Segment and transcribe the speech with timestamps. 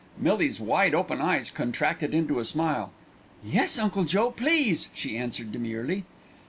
[0.17, 2.91] Millie's wide open eyes contracted into a smile.
[3.45, 6.05] "Yes, Uncle Joe, please," she answered demurely.